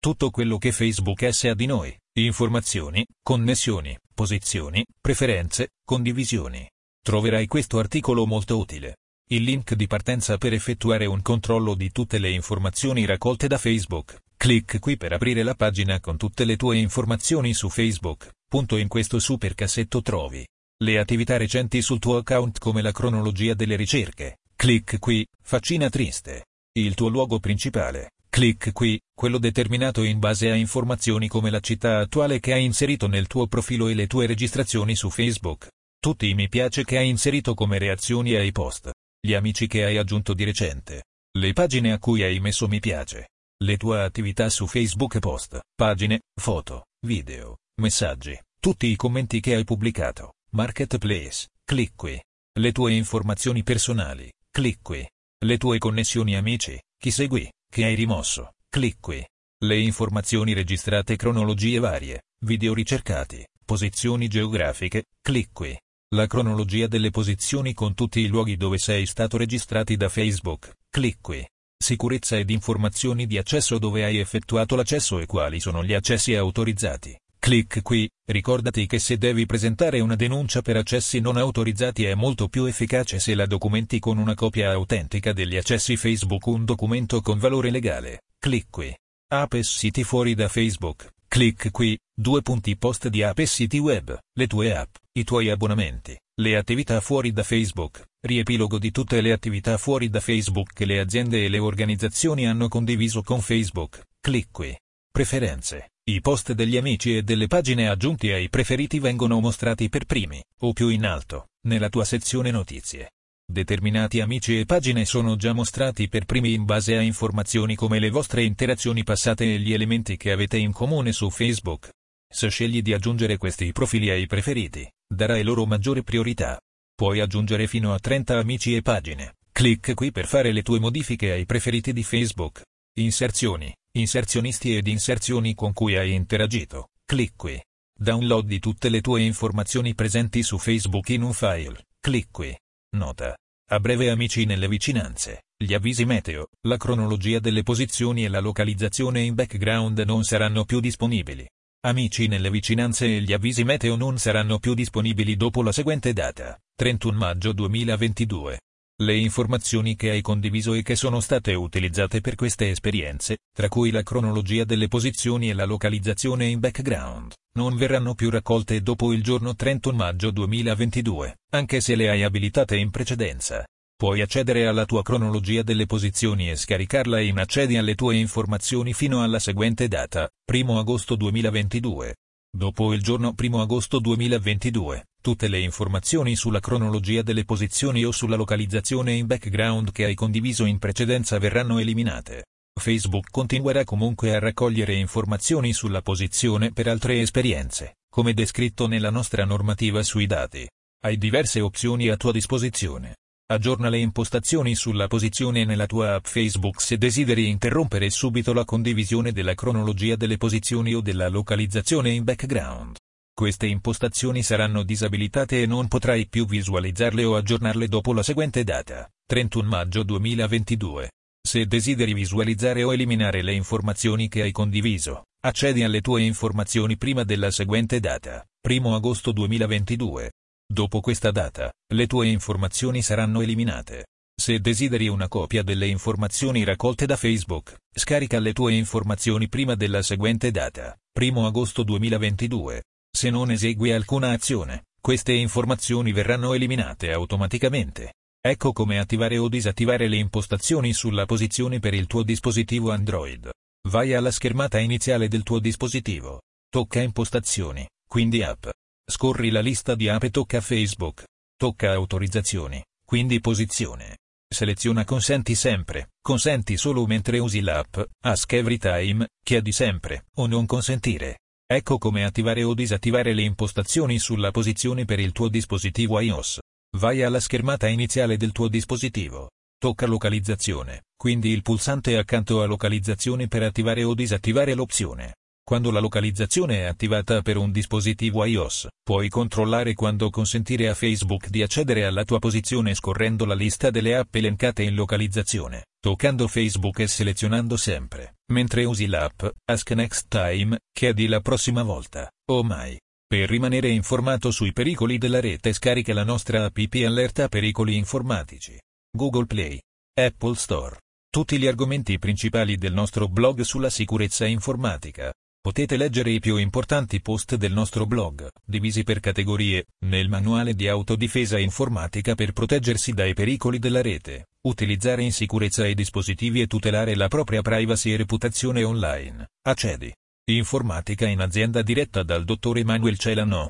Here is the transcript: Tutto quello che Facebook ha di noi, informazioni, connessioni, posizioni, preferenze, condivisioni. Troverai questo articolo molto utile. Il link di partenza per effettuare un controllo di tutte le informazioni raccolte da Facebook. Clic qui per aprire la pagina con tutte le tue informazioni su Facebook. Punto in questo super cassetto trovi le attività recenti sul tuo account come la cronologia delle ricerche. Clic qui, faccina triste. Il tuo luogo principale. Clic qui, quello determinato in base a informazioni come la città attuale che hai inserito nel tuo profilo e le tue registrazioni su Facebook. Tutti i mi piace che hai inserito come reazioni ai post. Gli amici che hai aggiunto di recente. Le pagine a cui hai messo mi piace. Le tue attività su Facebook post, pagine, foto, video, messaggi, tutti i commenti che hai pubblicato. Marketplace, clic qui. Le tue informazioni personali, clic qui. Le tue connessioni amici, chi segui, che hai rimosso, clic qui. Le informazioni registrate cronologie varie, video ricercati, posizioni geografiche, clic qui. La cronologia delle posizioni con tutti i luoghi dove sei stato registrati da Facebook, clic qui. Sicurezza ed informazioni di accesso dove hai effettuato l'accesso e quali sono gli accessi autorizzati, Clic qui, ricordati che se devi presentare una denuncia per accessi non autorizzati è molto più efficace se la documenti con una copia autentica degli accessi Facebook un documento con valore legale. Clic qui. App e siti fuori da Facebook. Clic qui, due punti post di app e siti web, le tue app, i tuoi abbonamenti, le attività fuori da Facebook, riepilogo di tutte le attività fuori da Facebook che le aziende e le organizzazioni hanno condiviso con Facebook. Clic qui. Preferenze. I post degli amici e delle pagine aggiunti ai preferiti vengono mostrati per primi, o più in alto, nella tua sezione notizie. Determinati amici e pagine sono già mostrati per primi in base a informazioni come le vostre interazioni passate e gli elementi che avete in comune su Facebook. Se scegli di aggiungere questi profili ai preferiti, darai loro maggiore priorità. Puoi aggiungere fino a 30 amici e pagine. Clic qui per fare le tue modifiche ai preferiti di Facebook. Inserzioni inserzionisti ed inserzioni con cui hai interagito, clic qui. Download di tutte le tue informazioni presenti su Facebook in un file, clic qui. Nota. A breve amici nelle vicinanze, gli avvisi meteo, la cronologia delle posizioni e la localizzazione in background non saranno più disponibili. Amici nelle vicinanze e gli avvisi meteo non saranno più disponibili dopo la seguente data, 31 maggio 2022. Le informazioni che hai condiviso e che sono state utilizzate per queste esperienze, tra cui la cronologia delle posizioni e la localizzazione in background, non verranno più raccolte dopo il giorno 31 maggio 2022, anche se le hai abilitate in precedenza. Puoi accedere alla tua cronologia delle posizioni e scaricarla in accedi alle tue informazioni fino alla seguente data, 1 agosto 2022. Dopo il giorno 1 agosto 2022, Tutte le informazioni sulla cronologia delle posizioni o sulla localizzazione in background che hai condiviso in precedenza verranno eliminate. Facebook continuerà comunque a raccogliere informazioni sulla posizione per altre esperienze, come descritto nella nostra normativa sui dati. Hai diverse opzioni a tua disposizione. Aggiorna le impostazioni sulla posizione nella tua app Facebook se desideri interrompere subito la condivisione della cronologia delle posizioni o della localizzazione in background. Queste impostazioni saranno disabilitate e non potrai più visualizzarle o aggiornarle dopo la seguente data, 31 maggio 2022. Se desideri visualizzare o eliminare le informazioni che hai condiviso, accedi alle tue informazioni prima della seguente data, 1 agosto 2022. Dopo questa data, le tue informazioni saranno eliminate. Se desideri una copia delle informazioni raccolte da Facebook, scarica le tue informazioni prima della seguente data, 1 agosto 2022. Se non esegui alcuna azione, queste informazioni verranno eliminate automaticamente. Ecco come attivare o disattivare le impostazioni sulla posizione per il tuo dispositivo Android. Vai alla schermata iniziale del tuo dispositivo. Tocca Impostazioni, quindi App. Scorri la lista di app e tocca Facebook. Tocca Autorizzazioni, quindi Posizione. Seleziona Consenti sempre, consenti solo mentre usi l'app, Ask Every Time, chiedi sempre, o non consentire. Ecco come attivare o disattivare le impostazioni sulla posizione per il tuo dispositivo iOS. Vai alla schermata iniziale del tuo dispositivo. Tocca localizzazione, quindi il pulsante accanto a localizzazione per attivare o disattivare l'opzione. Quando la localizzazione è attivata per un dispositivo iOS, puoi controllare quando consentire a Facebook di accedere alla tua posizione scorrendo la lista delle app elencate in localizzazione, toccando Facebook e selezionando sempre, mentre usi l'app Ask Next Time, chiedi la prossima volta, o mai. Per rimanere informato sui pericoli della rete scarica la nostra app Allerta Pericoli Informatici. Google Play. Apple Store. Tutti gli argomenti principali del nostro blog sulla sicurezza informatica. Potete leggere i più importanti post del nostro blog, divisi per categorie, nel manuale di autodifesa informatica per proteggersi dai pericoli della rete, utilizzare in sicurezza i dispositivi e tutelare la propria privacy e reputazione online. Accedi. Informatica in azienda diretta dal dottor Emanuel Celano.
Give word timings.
Tutto 0.00 0.30
quello 0.30 0.56
che 0.56 0.72
Facebook 0.72 1.24
ha 1.24 1.52
di 1.52 1.66
noi, 1.66 1.94
informazioni, 2.14 3.06
connessioni, 3.22 3.94
posizioni, 4.14 4.82
preferenze, 4.98 5.72
condivisioni. 5.84 6.66
Troverai 7.04 7.46
questo 7.46 7.78
articolo 7.78 8.26
molto 8.26 8.56
utile. 8.56 8.96
Il 9.28 9.42
link 9.42 9.74
di 9.74 9.86
partenza 9.86 10.38
per 10.38 10.54
effettuare 10.54 11.04
un 11.04 11.20
controllo 11.20 11.74
di 11.74 11.92
tutte 11.92 12.16
le 12.16 12.30
informazioni 12.30 13.04
raccolte 13.04 13.46
da 13.46 13.58
Facebook. 13.58 14.16
Clic 14.38 14.78
qui 14.78 14.96
per 14.96 15.12
aprire 15.12 15.42
la 15.42 15.54
pagina 15.54 16.00
con 16.00 16.16
tutte 16.16 16.46
le 16.46 16.56
tue 16.56 16.78
informazioni 16.78 17.52
su 17.52 17.68
Facebook. 17.68 18.30
Punto 18.48 18.78
in 18.78 18.88
questo 18.88 19.18
super 19.18 19.54
cassetto 19.54 20.00
trovi 20.00 20.42
le 20.82 20.98
attività 20.98 21.36
recenti 21.36 21.82
sul 21.82 21.98
tuo 21.98 22.16
account 22.16 22.58
come 22.58 22.80
la 22.80 22.90
cronologia 22.90 23.52
delle 23.52 23.76
ricerche. 23.76 24.38
Clic 24.56 24.98
qui, 24.98 25.26
faccina 25.42 25.90
triste. 25.90 26.46
Il 26.72 26.94
tuo 26.94 27.08
luogo 27.08 27.38
principale. 27.38 28.12
Clic 28.40 28.72
qui, 28.72 28.98
quello 29.14 29.36
determinato 29.36 30.02
in 30.02 30.18
base 30.18 30.50
a 30.50 30.54
informazioni 30.54 31.28
come 31.28 31.50
la 31.50 31.60
città 31.60 31.98
attuale 31.98 32.40
che 32.40 32.54
hai 32.54 32.64
inserito 32.64 33.06
nel 33.06 33.26
tuo 33.26 33.46
profilo 33.46 33.86
e 33.88 33.92
le 33.92 34.06
tue 34.06 34.24
registrazioni 34.24 34.96
su 34.96 35.10
Facebook. 35.10 35.68
Tutti 36.00 36.26
i 36.26 36.32
mi 36.32 36.48
piace 36.48 36.82
che 36.82 36.96
hai 36.96 37.10
inserito 37.10 37.52
come 37.52 37.76
reazioni 37.76 38.34
ai 38.34 38.50
post. 38.50 38.92
Gli 39.20 39.34
amici 39.34 39.66
che 39.66 39.84
hai 39.84 39.98
aggiunto 39.98 40.32
di 40.32 40.44
recente. 40.44 41.04
Le 41.36 41.52
pagine 41.52 41.92
a 41.92 41.98
cui 41.98 42.22
hai 42.22 42.40
messo 42.40 42.66
mi 42.66 42.80
piace. 42.80 43.28
Le 43.62 43.76
tue 43.76 44.02
attività 44.02 44.48
su 44.48 44.66
Facebook 44.66 45.18
post, 45.18 45.60
pagine, 45.74 46.22
foto, 46.34 46.86
video, 47.06 47.58
messaggi, 47.82 48.40
tutti 48.58 48.86
i 48.86 48.96
commenti 48.96 49.40
che 49.40 49.54
hai 49.54 49.64
pubblicato. 49.64 50.36
Marketplace, 50.52 51.48
clic 51.62 51.92
qui. 51.94 52.18
Le 52.58 52.72
tue 52.72 52.94
informazioni 52.94 53.62
personali, 53.62 54.32
clic 54.50 54.78
qui. 54.80 55.06
Le 55.42 55.58
tue 55.58 55.76
connessioni 55.76 56.36
amici, 56.36 56.80
chi 56.98 57.10
segui, 57.10 57.46
che 57.70 57.84
hai 57.84 57.94
rimosso, 57.94 58.54
clic 58.68 58.96
qui. 59.00 59.24
Le 59.62 59.78
informazioni 59.78 60.52
registrate 60.52 61.16
cronologie 61.16 61.78
varie, 61.78 62.24
video 62.44 62.74
ricercati, 62.74 63.46
posizioni 63.64 64.26
geografiche, 64.26 65.04
clic 65.22 65.50
qui. 65.52 65.78
La 66.12 66.26
cronologia 66.26 66.88
delle 66.88 67.10
posizioni 67.10 67.72
con 67.72 67.94
tutti 67.94 68.20
i 68.20 68.26
luoghi 68.26 68.56
dove 68.56 68.78
sei 68.78 69.06
stato 69.06 69.36
registrati 69.36 69.96
da 69.96 70.08
Facebook, 70.08 70.74
clic 70.90 71.18
qui. 71.20 71.48
Sicurezza 71.82 72.36
ed 72.36 72.50
informazioni 72.50 73.26
di 73.26 73.38
accesso 73.38 73.78
dove 73.78 74.04
hai 74.04 74.18
effettuato 74.18 74.74
l'accesso 74.74 75.20
e 75.20 75.26
quali 75.26 75.60
sono 75.60 75.84
gli 75.84 75.94
accessi 75.94 76.34
autorizzati, 76.34 77.16
Clic 77.40 77.80
qui, 77.80 78.06
ricordati 78.26 78.86
che 78.86 78.98
se 78.98 79.16
devi 79.16 79.46
presentare 79.46 80.00
una 80.00 80.14
denuncia 80.14 80.60
per 80.60 80.76
accessi 80.76 81.20
non 81.20 81.38
autorizzati 81.38 82.04
è 82.04 82.14
molto 82.14 82.48
più 82.48 82.66
efficace 82.66 83.18
se 83.18 83.34
la 83.34 83.46
documenti 83.46 83.98
con 83.98 84.18
una 84.18 84.34
copia 84.34 84.70
autentica 84.72 85.32
degli 85.32 85.56
accessi 85.56 85.96
Facebook 85.96 86.44
un 86.46 86.66
documento 86.66 87.22
con 87.22 87.38
valore 87.38 87.70
legale. 87.70 88.24
Clic 88.38 88.66
qui. 88.68 88.94
App 89.32 89.54
e 89.54 89.62
siti 89.62 90.04
fuori 90.04 90.34
da 90.34 90.48
Facebook. 90.48 91.12
Clic 91.26 91.70
qui, 91.70 91.98
due 92.14 92.42
punti 92.42 92.76
post 92.76 93.08
di 93.08 93.22
app 93.22 93.38
e 93.38 93.46
siti 93.46 93.78
web, 93.78 94.18
le 94.36 94.46
tue 94.46 94.76
app, 94.76 94.96
i 95.12 95.24
tuoi 95.24 95.48
abbonamenti, 95.48 96.14
le 96.42 96.56
attività 96.56 97.00
fuori 97.00 97.32
da 97.32 97.42
Facebook, 97.42 98.04
riepilogo 98.20 98.78
di 98.78 98.90
tutte 98.90 99.18
le 99.22 99.32
attività 99.32 99.78
fuori 99.78 100.10
da 100.10 100.20
Facebook 100.20 100.74
che 100.74 100.84
le 100.84 101.00
aziende 101.00 101.42
e 101.42 101.48
le 101.48 101.58
organizzazioni 101.58 102.46
hanno 102.46 102.68
condiviso 102.68 103.22
con 103.22 103.40
Facebook. 103.40 104.02
Clic 104.20 104.48
qui. 104.50 104.78
Preferenze. 105.10 105.88
I 106.02 106.20
post 106.22 106.52
degli 106.52 106.78
amici 106.78 107.16
e 107.16 107.22
delle 107.22 107.46
pagine 107.46 107.88
aggiunti 107.88 108.30
ai 108.30 108.48
preferiti 108.48 108.98
vengono 108.98 109.38
mostrati 109.38 109.90
per 109.90 110.06
primi, 110.06 110.42
o 110.60 110.72
più 110.72 110.88
in 110.88 111.04
alto, 111.04 111.48
nella 111.66 111.90
tua 111.90 112.04
sezione 112.04 112.50
notizie. 112.50 113.10
Determinati 113.46 114.20
amici 114.20 114.58
e 114.58 114.64
pagine 114.64 115.04
sono 115.04 115.36
già 115.36 115.52
mostrati 115.52 116.08
per 116.08 116.24
primi 116.24 116.54
in 116.54 116.64
base 116.64 116.96
a 116.96 117.02
informazioni 117.02 117.74
come 117.74 117.98
le 117.98 118.08
vostre 118.08 118.44
interazioni 118.44 119.04
passate 119.04 119.54
e 119.54 119.58
gli 119.58 119.72
elementi 119.72 120.16
che 120.16 120.32
avete 120.32 120.56
in 120.56 120.72
comune 120.72 121.12
su 121.12 121.28
Facebook. 121.28 121.90
Se 122.32 122.48
scegli 122.48 122.80
di 122.80 122.94
aggiungere 122.94 123.36
questi 123.36 123.70
profili 123.72 124.08
ai 124.08 124.26
preferiti, 124.26 124.88
darai 125.06 125.42
loro 125.42 125.66
maggiore 125.66 126.02
priorità. 126.02 126.58
Puoi 126.94 127.20
aggiungere 127.20 127.66
fino 127.66 127.92
a 127.92 127.98
30 127.98 128.38
amici 128.38 128.74
e 128.74 128.82
pagine. 128.82 129.34
Clic 129.52 129.94
qui 129.94 130.12
per 130.12 130.26
fare 130.26 130.52
le 130.52 130.62
tue 130.62 130.78
modifiche 130.78 131.32
ai 131.32 131.44
preferiti 131.44 131.92
di 131.92 132.04
Facebook. 132.04 132.62
Inserzioni 132.98 133.74
inserzionisti 133.92 134.76
ed 134.76 134.86
inserzioni 134.86 135.54
con 135.54 135.72
cui 135.72 135.96
hai 135.96 136.12
interagito, 136.12 136.90
clic 137.04 137.32
qui. 137.36 137.60
Download 137.92 138.46
di 138.46 138.58
tutte 138.60 138.88
le 138.88 139.00
tue 139.00 139.22
informazioni 139.22 139.94
presenti 139.94 140.42
su 140.42 140.58
Facebook 140.58 141.08
in 141.08 141.22
un 141.22 141.32
file, 141.32 141.86
clic 141.98 142.28
qui. 142.30 142.56
Nota. 142.96 143.36
A 143.72 143.80
breve 143.80 144.10
amici 144.10 144.44
nelle 144.44 144.68
vicinanze, 144.68 145.42
gli 145.56 145.74
avvisi 145.74 146.04
meteo, 146.04 146.48
la 146.66 146.76
cronologia 146.76 147.38
delle 147.38 147.62
posizioni 147.62 148.24
e 148.24 148.28
la 148.28 148.40
localizzazione 148.40 149.20
in 149.20 149.34
background 149.34 149.98
non 150.00 150.24
saranno 150.24 150.64
più 150.64 150.80
disponibili. 150.80 151.48
Amici 151.82 152.26
nelle 152.26 152.50
vicinanze 152.50 153.06
e 153.06 153.20
gli 153.22 153.32
avvisi 153.32 153.64
meteo 153.64 153.96
non 153.96 154.18
saranno 154.18 154.58
più 154.58 154.74
disponibili 154.74 155.36
dopo 155.36 155.62
la 155.62 155.72
seguente 155.72 156.12
data, 156.12 156.58
31 156.74 157.16
maggio 157.16 157.52
2022. 157.52 158.58
Le 159.02 159.16
informazioni 159.16 159.96
che 159.96 160.10
hai 160.10 160.20
condiviso 160.20 160.74
e 160.74 160.82
che 160.82 160.94
sono 160.94 161.20
state 161.20 161.54
utilizzate 161.54 162.20
per 162.20 162.34
queste 162.34 162.68
esperienze, 162.68 163.38
tra 163.50 163.68
cui 163.68 163.90
la 163.90 164.02
cronologia 164.02 164.64
delle 164.64 164.88
posizioni 164.88 165.48
e 165.48 165.54
la 165.54 165.64
localizzazione 165.64 166.44
in 166.44 166.58
background, 166.58 167.32
non 167.54 167.76
verranno 167.76 168.14
più 168.14 168.28
raccolte 168.28 168.82
dopo 168.82 169.14
il 169.14 169.22
giorno 169.22 169.54
31 169.54 169.96
maggio 169.96 170.30
2022, 170.30 171.38
anche 171.52 171.80
se 171.80 171.94
le 171.94 172.10
hai 172.10 172.22
abilitate 172.22 172.76
in 172.76 172.90
precedenza. 172.90 173.64
Puoi 173.96 174.20
accedere 174.20 174.66
alla 174.66 174.84
tua 174.84 175.00
cronologia 175.00 175.62
delle 175.62 175.86
posizioni 175.86 176.50
e 176.50 176.56
scaricarla 176.56 177.20
in 177.20 177.38
accedi 177.38 177.78
alle 177.78 177.94
tue 177.94 178.16
informazioni 178.16 178.92
fino 178.92 179.22
alla 179.22 179.38
seguente 179.38 179.88
data, 179.88 180.28
1 180.44 180.78
agosto 180.78 181.16
2022. 181.16 182.16
Dopo 182.52 182.92
il 182.92 183.02
giorno 183.02 183.34
1 183.36 183.60
agosto 183.60 183.98
2022, 184.00 185.04
Tutte 185.22 185.48
le 185.48 185.58
informazioni 185.60 186.34
sulla 186.34 186.60
cronologia 186.60 187.20
delle 187.20 187.44
posizioni 187.44 188.04
o 188.04 188.10
sulla 188.10 188.36
localizzazione 188.36 189.12
in 189.12 189.26
background 189.26 189.92
che 189.92 190.06
hai 190.06 190.14
condiviso 190.14 190.64
in 190.64 190.78
precedenza 190.78 191.38
verranno 191.38 191.78
eliminate. 191.78 192.46
Facebook 192.80 193.30
continuerà 193.30 193.84
comunque 193.84 194.34
a 194.34 194.38
raccogliere 194.38 194.94
informazioni 194.94 195.74
sulla 195.74 196.00
posizione 196.00 196.72
per 196.72 196.88
altre 196.88 197.20
esperienze, 197.20 197.98
come 198.10 198.32
descritto 198.32 198.86
nella 198.86 199.10
nostra 199.10 199.44
normativa 199.44 200.02
sui 200.02 200.24
dati. 200.24 200.66
Hai 201.02 201.18
diverse 201.18 201.60
opzioni 201.60 202.08
a 202.08 202.16
tua 202.16 202.32
disposizione. 202.32 203.16
Aggiorna 203.50 203.88
le 203.88 203.98
impostazioni 203.98 204.76
sulla 204.76 205.08
posizione 205.08 205.64
nella 205.64 205.86
tua 205.86 206.14
app 206.14 206.26
Facebook 206.26 206.80
se 206.80 206.96
desideri 206.98 207.48
interrompere 207.48 208.08
subito 208.08 208.52
la 208.52 208.64
condivisione 208.64 209.32
della 209.32 209.54
cronologia 209.54 210.14
delle 210.14 210.36
posizioni 210.36 210.94
o 210.94 211.00
della 211.00 211.28
localizzazione 211.28 212.10
in 212.10 212.22
background. 212.22 212.94
Queste 213.34 213.66
impostazioni 213.66 214.44
saranno 214.44 214.84
disabilitate 214.84 215.62
e 215.62 215.66
non 215.66 215.88
potrai 215.88 216.28
più 216.28 216.46
visualizzarle 216.46 217.24
o 217.24 217.34
aggiornarle 217.34 217.88
dopo 217.88 218.12
la 218.12 218.22
seguente 218.22 218.62
data, 218.62 219.10
31 219.26 219.68
maggio 219.68 220.04
2022. 220.04 221.10
Se 221.42 221.66
desideri 221.66 222.14
visualizzare 222.14 222.84
o 222.84 222.92
eliminare 222.92 223.42
le 223.42 223.54
informazioni 223.54 224.28
che 224.28 224.42
hai 224.42 224.52
condiviso, 224.52 225.24
accedi 225.40 225.82
alle 225.82 226.02
tue 226.02 226.22
informazioni 226.22 226.96
prima 226.96 227.24
della 227.24 227.50
seguente 227.50 227.98
data, 227.98 228.46
1 228.62 228.94
agosto 228.94 229.32
2022. 229.32 230.30
Dopo 230.72 231.00
questa 231.00 231.32
data, 231.32 231.72
le 231.92 232.06
tue 232.06 232.28
informazioni 232.28 233.02
saranno 233.02 233.40
eliminate. 233.40 234.06
Se 234.40 234.60
desideri 234.60 235.08
una 235.08 235.26
copia 235.26 235.64
delle 235.64 235.88
informazioni 235.88 236.62
raccolte 236.62 237.06
da 237.06 237.16
Facebook, 237.16 237.76
scarica 237.92 238.38
le 238.38 238.52
tue 238.52 238.74
informazioni 238.74 239.48
prima 239.48 239.74
della 239.74 240.00
seguente 240.00 240.52
data, 240.52 240.96
1 241.12 241.44
agosto 241.44 241.82
2022. 241.82 242.84
Se 243.12 243.30
non 243.30 243.50
esegui 243.50 243.90
alcuna 243.90 244.30
azione, 244.30 244.84
queste 245.00 245.32
informazioni 245.32 246.12
verranno 246.12 246.54
eliminate 246.54 247.10
automaticamente. 247.10 248.12
Ecco 248.40 248.72
come 248.72 249.00
attivare 249.00 249.38
o 249.38 249.48
disattivare 249.48 250.06
le 250.06 250.18
impostazioni 250.18 250.92
sulla 250.92 251.26
posizione 251.26 251.80
per 251.80 251.94
il 251.94 252.06
tuo 252.06 252.22
dispositivo 252.22 252.92
Android. 252.92 253.50
Vai 253.88 254.14
alla 254.14 254.30
schermata 254.30 254.78
iniziale 254.78 255.26
del 255.26 255.42
tuo 255.42 255.58
dispositivo. 255.58 256.42
Tocca 256.70 257.00
Impostazioni, 257.00 257.84
quindi 258.06 258.44
App. 258.44 258.68
Scorri 259.10 259.50
la 259.50 259.60
lista 259.60 259.94
di 259.94 260.08
app 260.08 260.22
e 260.22 260.30
tocca 260.30 260.60
Facebook. 260.60 261.24
Tocca 261.56 261.92
Autorizzazioni, 261.92 262.82
quindi 263.04 263.40
Posizione. 263.40 264.18
Seleziona 264.48 265.04
Consenti 265.04 265.54
sempre, 265.54 266.10
consenti 266.22 266.76
solo 266.76 267.06
mentre 267.06 267.38
usi 267.38 267.60
l'app, 267.60 267.98
Ask 268.24 268.52
Every 268.52 268.78
Time, 268.78 269.28
chiedi 269.44 269.72
sempre, 269.72 270.26
o 270.36 270.46
non 270.46 270.64
consentire. 270.64 271.40
Ecco 271.66 271.98
come 271.98 272.24
attivare 272.24 272.62
o 272.62 272.72
disattivare 272.72 273.34
le 273.34 273.42
impostazioni 273.42 274.18
sulla 274.18 274.50
posizione 274.50 275.04
per 275.04 275.20
il 275.20 275.32
tuo 275.32 275.48
dispositivo 275.48 276.18
iOS. 276.18 276.58
Vai 276.96 277.22
alla 277.22 277.40
schermata 277.40 277.86
iniziale 277.88 278.36
del 278.36 278.52
tuo 278.52 278.68
dispositivo. 278.68 279.50
Tocca 279.78 280.06
localizzazione, 280.06 281.02
quindi 281.16 281.50
il 281.50 281.62
pulsante 281.62 282.16
accanto 282.16 282.62
a 282.62 282.66
localizzazione 282.66 283.48
per 283.48 283.62
attivare 283.62 284.02
o 284.04 284.14
disattivare 284.14 284.74
l'opzione. 284.74 285.34
Quando 285.70 285.92
la 285.92 286.00
localizzazione 286.00 286.78
è 286.78 286.86
attivata 286.86 287.42
per 287.42 287.56
un 287.56 287.70
dispositivo 287.70 288.44
iOS, 288.44 288.88
puoi 289.04 289.28
controllare 289.28 289.94
quando 289.94 290.28
consentire 290.28 290.88
a 290.88 290.94
Facebook 290.94 291.48
di 291.48 291.62
accedere 291.62 292.06
alla 292.06 292.24
tua 292.24 292.40
posizione 292.40 292.92
scorrendo 292.92 293.44
la 293.44 293.54
lista 293.54 293.88
delle 293.90 294.16
app 294.16 294.34
elencate 294.34 294.82
in 294.82 294.96
localizzazione, 294.96 295.84
toccando 296.00 296.48
Facebook 296.48 296.98
e 296.98 297.06
selezionando 297.06 297.76
sempre, 297.76 298.38
mentre 298.50 298.82
usi 298.82 299.06
l'app 299.06 299.44
Ask 299.64 299.92
Next 299.92 300.26
Time, 300.26 300.76
chiedi 300.92 301.28
la 301.28 301.38
prossima 301.38 301.84
volta, 301.84 302.28
o 302.50 302.64
mai. 302.64 302.98
Per 303.24 303.48
rimanere 303.48 303.90
informato 303.90 304.50
sui 304.50 304.72
pericoli 304.72 305.18
della 305.18 305.38
rete 305.38 305.72
scarica 305.72 306.12
la 306.12 306.24
nostra 306.24 306.64
app 306.64 306.78
Allerta 306.94 307.46
Pericoli 307.46 307.96
Informatici. 307.96 308.76
Google 309.16 309.46
Play. 309.46 309.80
Apple 310.20 310.56
Store. 310.56 310.98
Tutti 311.30 311.58
gli 311.60 311.68
argomenti 311.68 312.18
principali 312.18 312.74
del 312.74 312.92
nostro 312.92 313.28
blog 313.28 313.60
sulla 313.60 313.88
sicurezza 313.88 314.46
informatica. 314.46 315.32
Potete 315.62 315.98
leggere 315.98 316.30
i 316.30 316.40
più 316.40 316.56
importanti 316.56 317.20
post 317.20 317.56
del 317.56 317.74
nostro 317.74 318.06
blog, 318.06 318.48
divisi 318.64 319.02
per 319.02 319.20
categorie, 319.20 319.88
nel 320.06 320.30
manuale 320.30 320.72
di 320.72 320.88
autodifesa 320.88 321.58
informatica 321.58 322.34
per 322.34 322.52
proteggersi 322.52 323.12
dai 323.12 323.34
pericoli 323.34 323.78
della 323.78 324.00
rete, 324.00 324.46
utilizzare 324.62 325.22
in 325.22 325.32
sicurezza 325.32 325.86
i 325.86 325.92
dispositivi 325.92 326.62
e 326.62 326.66
tutelare 326.66 327.14
la 327.14 327.28
propria 327.28 327.60
privacy 327.60 328.10
e 328.10 328.16
reputazione 328.16 328.84
online. 328.84 329.50
Accedi. 329.66 330.10
Informatica 330.50 331.26
in 331.26 331.40
azienda 331.40 331.82
diretta 331.82 332.22
dal 332.22 332.44
dottor 332.44 332.78
Emanuel 332.78 333.18
Celano. 333.18 333.68